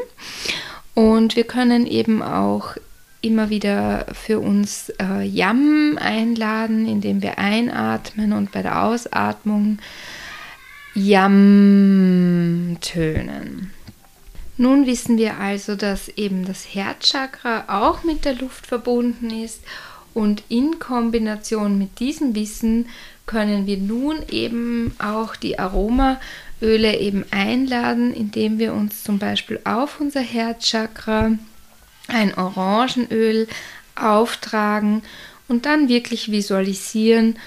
Und 0.93 1.35
wir 1.35 1.45
können 1.45 1.85
eben 1.87 2.21
auch 2.21 2.75
immer 3.21 3.49
wieder 3.49 4.05
für 4.13 4.39
uns 4.39 4.91
äh, 5.01 5.23
Yam 5.23 5.97
einladen, 5.99 6.87
indem 6.87 7.21
wir 7.21 7.39
einatmen 7.39 8.33
und 8.33 8.51
bei 8.51 8.61
der 8.61 8.83
Ausatmung 8.83 9.79
Yam 10.93 12.77
tönen. 12.81 13.71
Nun 14.57 14.85
wissen 14.85 15.17
wir 15.17 15.37
also, 15.39 15.75
dass 15.75 16.07
eben 16.09 16.45
das 16.45 16.73
Herzchakra 16.73 17.65
auch 17.67 18.03
mit 18.03 18.23
der 18.23 18.35
Luft 18.35 18.67
verbunden 18.67 19.29
ist 19.29 19.61
und 20.13 20.43
in 20.47 20.79
Kombination 20.79 21.77
mit 21.77 21.99
diesem 21.99 22.35
Wissen 22.35 22.87
können 23.25 23.65
wir 23.65 23.77
nun 23.77 24.17
eben 24.29 24.96
auch 25.00 25.36
die 25.36 25.58
Aromaöle 25.58 26.20
eben 27.00 27.25
einladen, 27.32 28.13
indem 28.13 28.60
wir 28.60 28.74
uns 28.74 29.03
zum 29.03 29.20
Beispiel 29.20 29.60
auf 29.63 30.00
unser 30.00 30.22
Herzchakra 30.22 31.32
ein 32.08 32.38
Orangenöl 32.38 33.48
auftragen 33.96 35.03
und 35.48 35.65
dann 35.65 35.89
wirklich 35.89 36.32
visualisieren, 36.32 37.38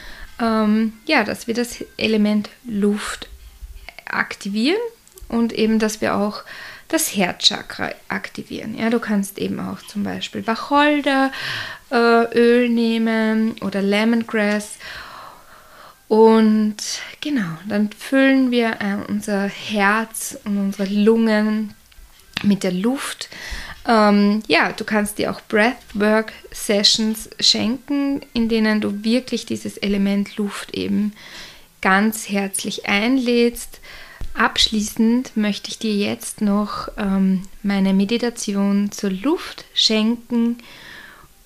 ähm, 0.40 0.94
ja, 1.06 1.24
dass 1.24 1.46
wir 1.46 1.54
das 1.54 1.84
Element 1.96 2.48
Luft 2.64 3.28
aktivieren 4.06 4.80
und 5.28 5.52
eben, 5.52 5.78
dass 5.78 6.00
wir 6.00 6.16
auch 6.16 6.42
das 6.88 7.14
Herzchakra 7.14 7.90
aktivieren. 8.08 8.76
Ja, 8.76 8.88
du 8.88 8.98
kannst 8.98 9.38
eben 9.38 9.60
auch 9.60 9.82
zum 9.82 10.04
Beispiel 10.04 10.46
Wacholderöl 10.46 11.30
äh, 11.92 12.68
nehmen 12.68 13.56
oder 13.60 13.82
Lemongrass 13.82 14.78
und 16.08 16.76
genau, 17.20 17.58
dann 17.68 17.90
füllen 17.92 18.50
wir 18.50 18.78
äh, 18.80 18.96
unser 19.08 19.46
Herz 19.46 20.38
und 20.44 20.58
unsere 20.58 20.88
Lungen 20.88 21.74
mit 22.42 22.62
der 22.62 22.72
Luft. 22.72 23.28
Ähm, 23.86 24.42
ja, 24.48 24.72
du 24.72 24.84
kannst 24.84 25.18
dir 25.18 25.30
auch 25.30 25.42
Breathwork 25.48 26.32
Sessions 26.50 27.28
schenken, 27.40 28.22
in 28.32 28.48
denen 28.48 28.80
du 28.80 29.04
wirklich 29.04 29.44
dieses 29.44 29.76
Element 29.76 30.36
Luft 30.38 30.74
eben 30.74 31.12
ganz 31.82 32.28
herzlich 32.28 32.86
einlädst. 32.86 33.80
Abschließend 34.34 35.36
möchte 35.36 35.68
ich 35.70 35.78
dir 35.78 35.94
jetzt 35.94 36.40
noch 36.40 36.88
ähm, 36.96 37.42
meine 37.62 37.92
Meditation 37.92 38.92
zur 38.92 39.10
Luft 39.10 39.66
schenken 39.74 40.58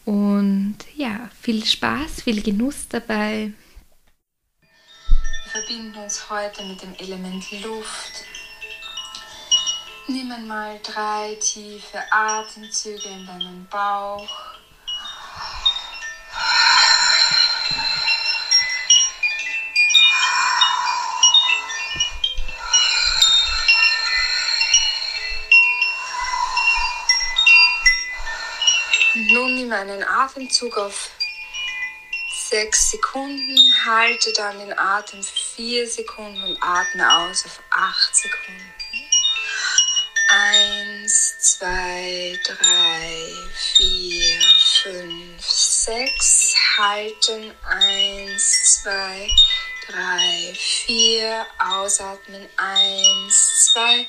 und 0.04 0.76
ja, 0.96 1.30
viel 1.40 1.64
Spaß, 1.64 2.22
viel 2.22 2.42
Genuss 2.42 2.86
dabei 2.88 3.52
verbinden 5.52 6.02
uns 6.02 6.30
heute 6.30 6.62
mit 6.62 6.80
dem 6.80 6.94
Element 6.94 7.50
Luft. 7.62 8.24
Nimm 10.06 10.32
einmal 10.32 10.80
drei 10.82 11.34
tiefe 11.34 12.02
Atemzüge 12.10 13.06
in 13.06 13.26
deinen 13.26 13.68
Bauch. 13.68 14.26
Und 29.14 29.26
nun 29.32 29.54
nimm 29.54 29.70
einen 29.70 30.02
Atemzug 30.02 30.78
auf 30.78 31.10
sechs 32.52 32.90
Sekunden, 32.90 33.56
halte 33.86 34.30
dann 34.34 34.58
den 34.58 34.78
Atem 34.78 35.22
für 35.22 35.41
4 35.56 35.86
Sekunden 35.86 36.42
und 36.42 36.62
atme 36.62 37.14
aus 37.14 37.44
auf 37.44 37.60
8 37.70 38.16
Sekunden. 38.16 38.72
1, 40.28 41.58
2, 41.58 42.40
3, 42.42 42.56
4, 43.76 44.40
5, 44.82 45.44
6. 45.44 46.54
Halten. 46.78 47.54
1, 47.66 48.82
2, 48.82 49.28
3, 49.88 50.54
4. 50.86 51.46
Ausatmen. 51.58 52.48
1, 52.56 53.72
2, 53.74 54.06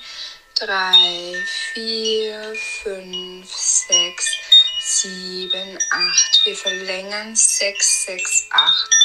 3, 0.55 1.45
4, 1.73 2.55
5, 2.83 3.53
6, 3.53 4.37
7, 4.79 5.77
8. 5.89 6.45
Wir 6.45 6.55
verlängern. 6.55 7.35
6, 7.35 8.05
6, 8.05 8.47
8. 8.49 9.02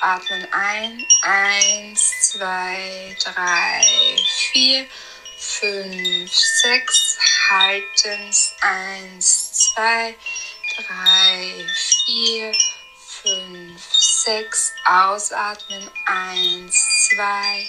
Atmen 0.00 0.46
ein. 0.52 1.06
1, 1.22 2.32
2, 2.32 3.16
3, 3.22 4.16
4, 4.52 4.86
5, 5.36 6.30
6, 6.32 7.18
halten, 7.50 8.34
1, 8.60 9.72
2, 9.74 10.14
3, 10.76 11.66
4, 12.06 12.52
5, 13.22 13.82
6, 14.24 14.72
ausatmen, 14.86 15.90
1, 16.06 17.10
2, 17.10 17.68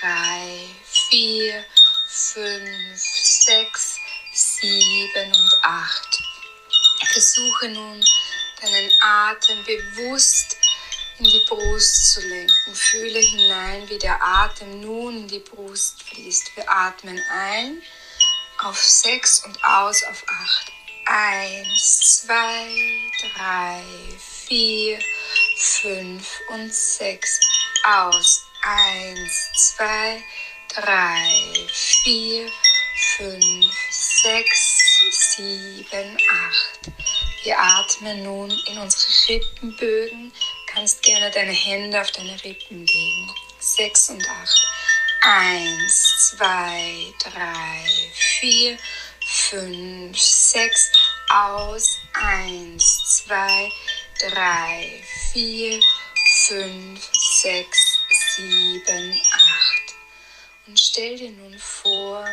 3, 0.00 0.68
4, 1.10 1.64
5, 2.08 2.98
6, 2.98 3.96
7 4.32 5.32
und 5.32 5.52
8. 5.62 6.22
Versuche 7.12 7.68
nun 7.68 8.04
deinen 8.60 8.92
Atem 9.00 9.64
bewusst 9.64 10.56
in 11.18 11.24
die 11.24 11.44
Brust 11.48 12.12
zu 12.12 12.20
lenken. 12.20 12.74
Fühle 12.74 13.18
hinein, 13.18 13.88
wie 13.88 13.98
der 13.98 14.22
Atem 14.22 14.80
nun 14.80 15.16
in 15.16 15.28
die 15.28 15.40
Brust 15.40 16.02
fließt. 16.02 16.56
Wir 16.56 16.70
atmen 16.70 17.20
ein 17.32 17.82
auf 18.58 18.78
6 18.82 19.44
und 19.44 19.64
aus 19.64 20.02
auf 20.04 20.24
8. 20.26 20.72
1, 21.06 22.24
2, 22.26 22.34
3, 23.36 23.82
4, 24.46 24.98
5 25.56 26.40
und 26.50 26.72
6. 26.74 27.40
Aus. 27.84 28.44
1, 28.62 29.74
2, 29.76 30.22
3, 30.74 31.68
4, 31.72 32.50
5, 33.16 33.66
6, 34.22 35.36
7, 35.36 36.18
8. 36.30 36.92
Wir 37.44 37.58
atmen 37.58 38.24
nun 38.24 38.50
in 38.50 38.78
unsere 38.78 39.12
Rippenbögen 39.28 40.32
kannst 40.78 41.02
gerne 41.02 41.28
deine 41.32 41.50
Hände 41.50 42.00
auf 42.00 42.12
deine 42.12 42.36
Rippen 42.44 42.86
legen. 42.86 43.34
Sechs 43.58 44.10
und 44.10 44.24
acht. 44.30 44.68
Eins, 45.22 46.30
zwei, 46.30 47.12
drei, 47.18 48.12
vier, 48.14 48.78
fünf, 49.26 50.16
sechs. 50.16 50.92
Aus. 51.30 51.98
Eins, 52.12 53.24
zwei, 53.24 53.72
drei, 54.20 55.02
vier, 55.32 55.80
fünf, 56.46 57.10
sechs, 57.42 57.98
sieben, 58.36 59.20
acht. 59.32 59.94
Und 60.68 60.78
stell 60.78 61.16
dir 61.16 61.30
nun 61.32 61.58
vor, 61.58 62.24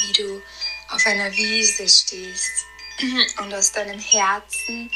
wie 0.00 0.12
du 0.14 0.42
auf 0.88 1.04
einer 1.04 1.30
Wiese 1.32 1.86
stehst 1.86 2.64
und 3.38 3.52
aus 3.52 3.72
deinem 3.72 4.00
Herzen 4.00 4.90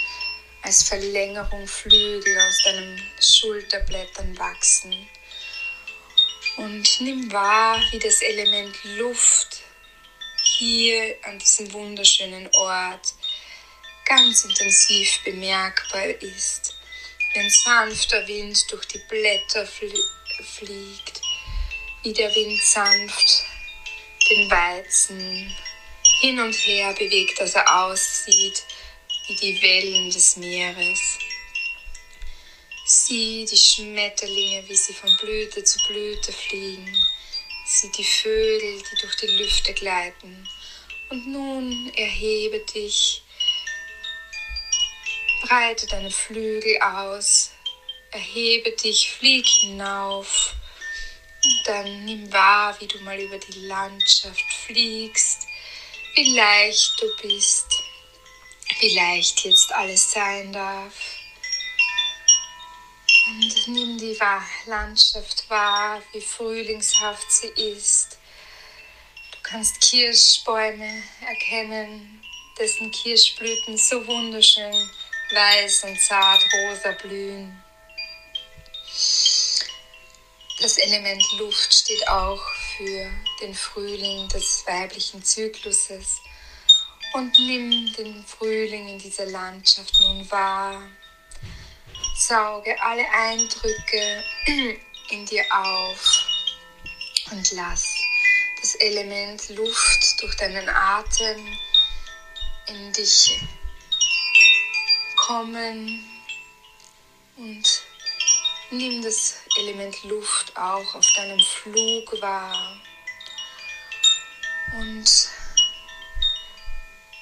als 0.63 0.83
Verlängerung 0.83 1.67
Flügel 1.67 2.39
aus 2.41 2.63
deinen 2.65 3.03
Schulterblättern 3.21 4.39
wachsen. 4.39 5.09
Und 6.57 7.01
nimm 7.01 7.33
wahr, 7.33 7.81
wie 7.91 7.99
das 7.99 8.21
Element 8.23 8.77
Luft 8.97 9.63
hier 10.43 11.17
an 11.23 11.39
diesem 11.39 11.73
wunderschönen 11.73 12.49
Ort 12.55 13.15
ganz 14.05 14.45
intensiv 14.45 15.21
bemerkbar 15.25 16.09
ist. 16.21 16.75
Wie 17.33 17.39
ein 17.39 17.51
sanfter 17.51 18.27
Wind 18.27 18.71
durch 18.71 18.87
die 18.87 18.99
Blätter 19.09 19.67
fliegt, 19.67 21.21
wie 22.03 22.13
der 22.13 22.35
Wind 22.35 22.61
sanft 22.61 23.45
den 24.29 24.51
Weizen 24.51 25.57
hin 26.21 26.39
und 26.41 26.53
her 26.53 26.93
bewegt, 26.93 27.41
dass 27.41 27.55
er 27.55 27.85
aussieht 27.85 28.63
wie 29.31 29.37
die 29.37 29.63
Wellen 29.63 30.11
des 30.11 30.37
Meeres. 30.39 31.19
Sieh 32.85 33.47
die 33.49 33.57
Schmetterlinge, 33.57 34.69
wie 34.69 34.75
sie 34.75 34.93
von 34.93 35.17
Blüte 35.19 35.63
zu 35.63 35.79
Blüte 35.87 36.33
fliegen. 36.33 36.97
Sieh 37.65 37.93
die 37.97 38.03
Vögel, 38.03 38.83
die 38.83 39.01
durch 39.01 39.17
die 39.19 39.29
Lüfte 39.29 39.73
gleiten. 39.75 40.49
Und 41.11 41.29
nun 41.29 41.93
erhebe 41.95 42.59
dich, 42.75 43.23
breite 45.43 45.87
deine 45.87 46.11
Flügel 46.11 46.81
aus, 46.83 47.53
erhebe 48.11 48.73
dich, 48.73 49.13
flieg 49.13 49.47
hinauf. 49.47 50.55
Und 51.45 51.67
dann 51.67 52.05
nimm 52.05 52.33
wahr, 52.33 52.77
wie 52.81 52.89
du 52.89 52.99
mal 52.99 53.19
über 53.21 53.39
die 53.39 53.61
Landschaft 53.61 54.53
fliegst, 54.67 55.47
wie 56.17 56.35
leicht 56.35 57.01
du 57.01 57.07
bist 57.23 57.80
wie 58.81 58.95
leicht 58.95 59.45
jetzt 59.45 59.73
alles 59.73 60.11
sein 60.11 60.53
darf. 60.53 60.95
Und 63.27 63.69
nimm 63.69 63.99
die 63.99 64.19
Landschaft 64.67 65.49
wahr, 65.49 66.03
wie 66.13 66.21
frühlingshaft 66.21 67.31
sie 67.31 67.49
ist. 67.49 68.19
Du 69.33 69.39
kannst 69.43 69.81
Kirschbäume 69.83 71.03
erkennen, 71.21 72.23
dessen 72.59 72.91
Kirschblüten 72.91 73.77
so 73.77 74.05
wunderschön 74.07 74.91
weiß 75.33 75.85
und 75.85 76.01
zart 76.01 76.43
rosa 76.53 76.93
blühen. 76.93 77.63
Das 80.61 80.77
Element 80.79 81.23
Luft 81.39 81.75
steht 81.75 82.07
auch 82.09 82.43
für 82.77 83.11
den 83.41 83.55
Frühling 83.55 84.29
des 84.29 84.65
weiblichen 84.67 85.23
Zykluses 85.23 86.21
und 87.13 87.39
nimm 87.39 87.93
den 87.95 88.25
Frühling 88.25 88.89
in 88.89 88.99
dieser 88.99 89.27
Landschaft 89.27 89.99
nun 90.01 90.31
wahr. 90.31 90.83
Sauge 92.17 92.81
alle 92.83 93.05
Eindrücke 93.11 94.25
in 95.11 95.27
dir 95.27 95.45
auf. 95.53 96.27
Und 97.31 97.53
lass 97.53 97.97
das 98.61 98.75
Element 98.77 99.49
Luft 99.51 100.21
durch 100.21 100.37
deinen 100.37 100.69
Atem 100.69 101.59
in 102.67 102.93
dich 102.93 103.41
kommen. 105.17 106.05
Und 107.37 107.83
nimm 108.71 109.03
das 109.03 109.37
Element 109.59 110.03
Luft 110.05 110.57
auch 110.57 110.95
auf 110.95 111.07
deinem 111.17 111.41
Flug 111.41 112.21
wahr. 112.21 112.77
Und 114.79 115.31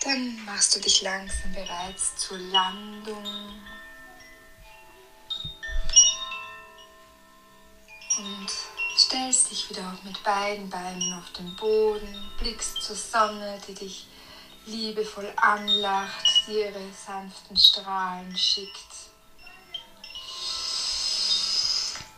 dann 0.00 0.44
machst 0.44 0.76
du 0.76 0.80
dich 0.80 1.02
langsam 1.02 1.52
bereits 1.52 2.16
zur 2.16 2.38
Landung. 2.38 3.24
Und 8.18 8.50
stellst 8.96 9.50
dich 9.50 9.70
wieder 9.70 9.96
mit 10.02 10.22
beiden 10.22 10.68
Beinen 10.68 11.12
auf 11.14 11.32
den 11.32 11.54
Boden, 11.56 12.32
blickst 12.38 12.82
zur 12.82 12.96
Sonne, 12.96 13.60
die 13.66 13.74
dich 13.74 14.06
liebevoll 14.66 15.32
anlacht, 15.36 16.44
die 16.46 16.60
ihre 16.60 16.92
sanften 16.92 17.56
Strahlen 17.56 18.36
schickt. 18.36 19.08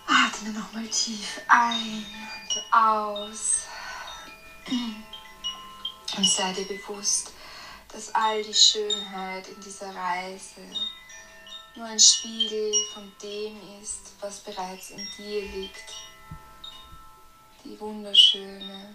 Atme 0.06 0.50
nochmal 0.50 0.88
tief 0.88 1.40
ein 1.48 2.04
und 2.42 2.74
aus. 2.74 3.62
Und 6.16 6.28
sei 6.28 6.52
dir 6.52 6.66
bewusst, 6.66 7.32
dass 7.92 8.14
all 8.14 8.42
die 8.42 8.54
Schönheit 8.54 9.48
in 9.48 9.60
dieser 9.60 9.94
Reise 9.94 10.60
nur 11.74 11.86
ein 11.86 12.00
Spiegel 12.00 12.72
von 12.94 13.12
dem 13.22 13.56
ist, 13.80 14.12
was 14.20 14.40
bereits 14.40 14.90
in 14.90 15.06
dir 15.16 15.42
liegt. 15.42 15.94
Die 17.64 17.78
wunderschöne 17.78 18.94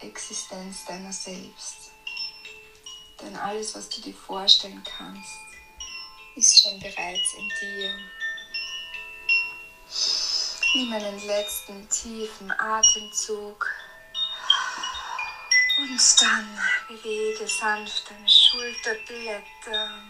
Existenz 0.00 0.84
deiner 0.86 1.12
selbst. 1.12 1.92
Denn 3.20 3.36
alles, 3.36 3.74
was 3.74 3.88
du 3.88 4.00
dir 4.00 4.14
vorstellen 4.14 4.82
kannst, 4.84 5.40
ist 6.36 6.62
schon 6.62 6.80
bereits 6.80 7.34
in 7.34 7.48
dir. 7.60 7.98
Nimm 10.74 10.92
einen 10.92 11.26
letzten 11.26 11.88
tiefen 11.88 12.50
Atemzug 12.52 13.66
Und 15.80 16.20
dann 16.20 16.60
bewege 16.88 17.48
sanft 17.48 18.10
deine 18.10 18.28
Schulterblätter, 18.28 20.02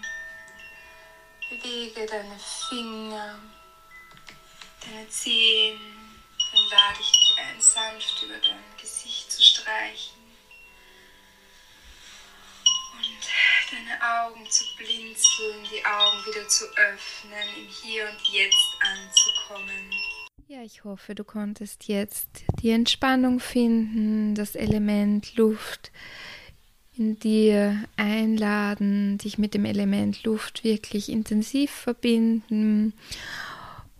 bewege 1.49 2.07
deine 2.07 2.37
Finger, 2.69 3.39
deine 4.81 5.09
Zehen. 5.09 5.79
Dann 6.53 6.63
lade 6.71 6.99
ich 7.01 7.13
dich 7.13 7.37
ein, 7.39 7.61
sanft 7.61 8.21
über 8.23 8.39
dein 8.39 8.77
Gesicht 8.81 9.31
zu 9.31 9.41
streichen 9.41 10.19
und 12.97 13.71
deine 13.71 14.25
Augen 14.25 14.51
zu 14.51 14.65
blinzeln, 14.77 15.69
die 15.71 15.87
Augen 15.87 16.27
wieder 16.27 16.49
zu 16.49 16.65
öffnen, 16.77 17.57
im 17.57 17.69
Hier 17.69 18.11
und 18.11 18.29
Jetzt 18.29 18.77
anzukommen. 18.81 19.95
Ja, 20.53 20.65
ich 20.65 20.83
hoffe, 20.83 21.15
du 21.15 21.23
konntest 21.23 21.87
jetzt 21.87 22.27
die 22.61 22.71
Entspannung 22.71 23.39
finden, 23.39 24.35
das 24.35 24.57
Element 24.57 25.37
Luft 25.37 25.93
in 26.97 27.21
dir 27.21 27.85
einladen, 27.97 29.17
dich 29.19 29.39
mit 29.39 29.55
dem 29.55 29.65
Element 29.65 30.25
Luft 30.25 30.65
wirklich 30.65 31.09
intensiv 31.09 31.71
verbinden. 31.71 32.95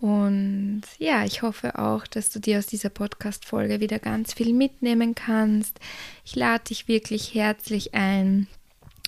Und 0.01 0.81
ja, 0.97 1.23
ich 1.23 1.41
hoffe 1.41 1.79
auch, 1.79 2.05
dass 2.05 2.29
du 2.29 2.39
dir 2.39 2.57
aus 2.59 2.67
dieser 2.67 2.89
Podcast-Folge 2.89 3.79
wieder 3.79 3.99
ganz 3.99 4.33
viel 4.33 4.51
mitnehmen 4.51 5.15
kannst. 5.15 5.79
Ich 6.25 6.35
lade 6.35 6.65
dich 6.65 6.89
wirklich 6.89 7.33
herzlich 7.33 7.93
ein, 7.93 8.47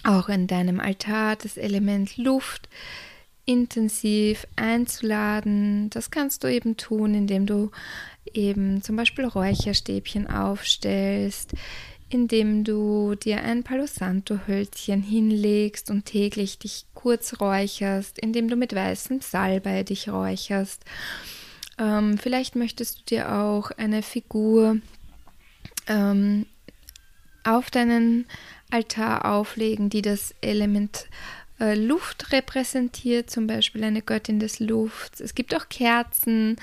auch 0.06 0.30
in 0.30 0.48
deinem 0.48 0.80
Altar 0.80 1.36
das 1.36 1.58
Element 1.58 2.16
Luft 2.16 2.70
intensiv 3.46 4.48
einzuladen. 4.56 5.90
Das 5.90 6.12
kannst 6.12 6.44
du 6.44 6.48
eben 6.48 6.78
tun, 6.78 7.14
indem 7.14 7.46
du 7.46 7.72
eben 8.34 8.82
zum 8.82 8.96
Beispiel 8.96 9.26
Räucherstäbchen 9.26 10.30
aufstellst, 10.30 11.54
indem 12.10 12.64
du 12.64 13.16
dir 13.16 13.44
ein 13.44 13.64
Palo 13.64 13.86
Santo 13.88 14.40
Hölzchen 14.48 15.02
hinlegst 15.02 15.90
und 15.90 16.06
täglich 16.06 16.60
dich 16.60 16.86
kurz 16.94 17.40
räucherst, 17.40 18.20
indem 18.20 18.48
du 18.48 18.56
mit 18.56 18.74
weißem 18.74 19.22
Salbei 19.22 19.84
dich 19.84 20.10
räucherst. 20.10 20.86
Ähm, 21.78 22.18
vielleicht 22.18 22.56
möchtest 22.56 23.00
du 23.00 23.16
dir 23.16 23.34
auch 23.34 23.72
eine 23.72 24.04
Figur 24.04 24.78
ähm, 25.88 26.46
auf 27.44 27.72
deinen 27.72 28.26
Altar 28.70 29.26
auflegen, 29.26 29.90
die 29.90 30.02
das 30.02 30.34
Element 30.42 31.08
äh, 31.64 31.76
Luft 31.76 32.34
repräsentiert, 32.34 33.30
zum 33.30 33.48
Beispiel 33.48 33.86
eine 33.86 34.02
Göttin 34.02 34.40
des 34.40 34.60
Lufts. 34.60 35.22
Es 35.22 35.34
gibt 35.34 35.56
auch 35.56 35.70
Kerzen, 35.70 36.58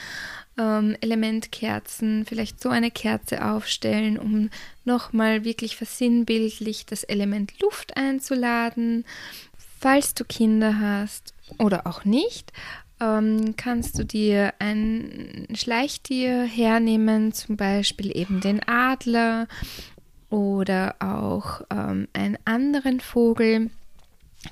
ähm, 0.58 0.94
Elementkerzen, 1.00 2.26
vielleicht 2.26 2.60
so 2.60 2.68
eine 2.68 2.90
Kerze 2.90 3.46
aufstellen, 3.46 4.18
um 4.18 4.50
nochmal 4.84 5.44
wirklich 5.44 5.76
versinnbildlich 5.76 6.84
das 6.84 7.04
Element 7.04 7.58
Luft 7.60 7.96
einzuladen. 7.96 9.06
Falls 9.78 10.12
du 10.12 10.24
Kinder 10.24 10.78
hast 10.78 11.32
oder 11.56 11.86
auch 11.86 12.04
nicht, 12.04 12.52
ähm, 13.00 13.54
kannst 13.56 13.98
du 13.98 14.04
dir 14.04 14.52
ein 14.58 15.48
Schleichtier 15.54 16.42
hernehmen, 16.42 17.32
zum 17.32 17.56
Beispiel 17.56 18.14
eben 18.14 18.40
den 18.42 18.60
Adler 18.68 19.48
oder 20.28 20.96
auch 20.98 21.62
ähm, 21.70 22.06
einen 22.12 22.36
anderen 22.44 23.00
Vogel 23.00 23.70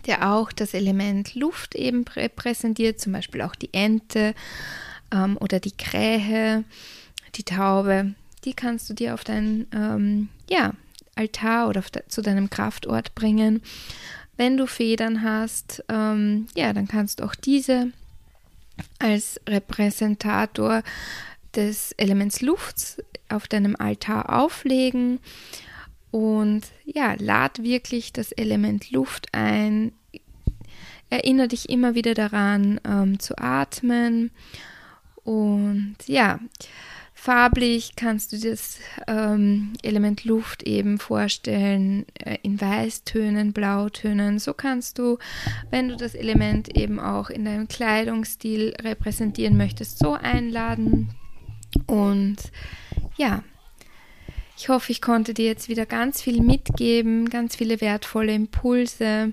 der 0.06 0.30
auch 0.30 0.52
das 0.52 0.74
Element 0.74 1.34
Luft 1.34 1.74
eben 1.74 2.04
repräsentiert, 2.04 3.00
zum 3.00 3.12
Beispiel 3.12 3.42
auch 3.42 3.54
die 3.54 3.72
Ente 3.72 4.34
ähm, 5.12 5.36
oder 5.40 5.60
die 5.60 5.76
Krähe, 5.76 6.64
die 7.34 7.44
Taube. 7.44 8.14
Die 8.44 8.54
kannst 8.54 8.88
du 8.88 8.94
dir 8.94 9.14
auf 9.14 9.24
deinen 9.24 9.66
ähm, 9.74 10.28
ja, 10.48 10.72
Altar 11.16 11.68
oder 11.68 11.80
de 11.80 12.02
zu 12.08 12.22
deinem 12.22 12.50
Kraftort 12.50 13.14
bringen. 13.14 13.62
Wenn 14.36 14.56
du 14.56 14.66
Federn 14.66 15.22
hast, 15.22 15.82
ähm, 15.88 16.46
ja, 16.54 16.72
dann 16.72 16.86
kannst 16.86 17.20
du 17.20 17.24
auch 17.24 17.34
diese 17.34 17.92
als 19.00 19.40
Repräsentator 19.48 20.82
des 21.56 21.92
Elements 21.92 22.40
Luft 22.40 23.02
auf 23.28 23.48
deinem 23.48 23.74
Altar 23.76 24.38
auflegen 24.38 25.18
und 26.10 26.62
ja, 26.84 27.14
lad 27.18 27.62
wirklich 27.62 28.12
das 28.12 28.32
Element 28.32 28.90
Luft 28.90 29.28
ein. 29.32 29.92
Erinnere 31.10 31.48
dich 31.48 31.68
immer 31.70 31.94
wieder 31.94 32.14
daran 32.14 32.80
ähm, 32.86 33.18
zu 33.18 33.36
atmen. 33.38 34.30
Und 35.24 35.96
ja, 36.06 36.38
farblich 37.14 37.92
kannst 37.96 38.32
du 38.32 38.38
das 38.38 38.78
ähm, 39.06 39.74
Element 39.82 40.24
Luft 40.24 40.62
eben 40.62 40.98
vorstellen 40.98 42.06
äh, 42.14 42.38
in 42.42 42.60
Weißtönen, 42.60 43.52
Blautönen. 43.52 44.38
So 44.38 44.54
kannst 44.54 44.98
du, 44.98 45.18
wenn 45.70 45.88
du 45.88 45.96
das 45.96 46.14
Element 46.14 46.76
eben 46.76 47.00
auch 47.00 47.28
in 47.28 47.44
deinem 47.44 47.68
Kleidungsstil 47.68 48.74
repräsentieren 48.80 49.56
möchtest, 49.56 49.98
so 49.98 50.12
einladen. 50.12 51.10
Und 51.86 52.36
ja, 53.16 53.42
ich 54.58 54.68
hoffe, 54.68 54.90
ich 54.90 55.00
konnte 55.00 55.34
dir 55.34 55.46
jetzt 55.46 55.68
wieder 55.68 55.86
ganz 55.86 56.20
viel 56.20 56.42
mitgeben, 56.42 57.30
ganz 57.30 57.54
viele 57.54 57.80
wertvolle 57.80 58.34
Impulse. 58.34 59.32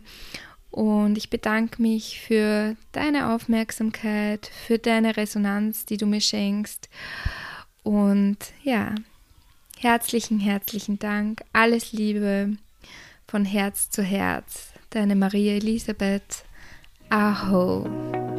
Und 0.69 1.17
ich 1.17 1.31
bedanke 1.31 1.81
mich 1.81 2.19
für 2.19 2.75
deine 2.91 3.33
Aufmerksamkeit, 3.33 4.51
für 4.67 4.77
deine 4.77 5.17
Resonanz, 5.17 5.85
die 5.85 5.97
du 5.97 6.05
mir 6.05 6.21
schenkst. 6.21 6.89
Und 7.81 8.37
ja, 8.61 8.93
herzlichen, 9.79 10.39
herzlichen 10.39 10.99
Dank. 10.99 11.41
Alles 11.53 11.91
Liebe 11.91 12.57
von 13.27 13.45
Herz 13.45 13.89
zu 13.89 14.03
Herz. 14.03 14.73
Deine 14.91 15.15
Maria 15.15 15.53
Elisabeth. 15.53 16.43
Aho. 17.09 18.34